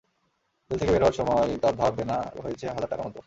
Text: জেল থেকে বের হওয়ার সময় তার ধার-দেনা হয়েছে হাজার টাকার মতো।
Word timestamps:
জেল 0.71 0.77
থেকে 0.79 0.91
বের 0.91 1.03
হওয়ার 1.03 1.17
সময় 1.19 1.49
তার 1.63 1.73
ধার-দেনা 1.75 2.17
হয়েছে 2.43 2.65
হাজার 2.67 2.83
টাকার 2.83 3.05
মতো। 3.05 3.19